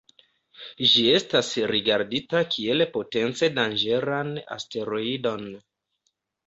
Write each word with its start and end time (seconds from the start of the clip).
Ĝi 0.93 1.03
estas 1.17 1.51
rigardita 1.73 2.43
kiel 2.55 2.87
potence 2.97 3.53
danĝeran 3.61 4.37
asteroidon. 4.59 5.51